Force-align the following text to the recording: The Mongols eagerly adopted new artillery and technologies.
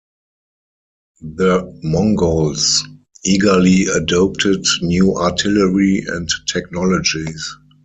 The 1.35 1.71
Mongols 1.83 2.83
eagerly 3.23 3.85
adopted 3.85 4.65
new 4.81 5.15
artillery 5.15 6.03
and 6.07 6.27
technologies. 6.47 7.55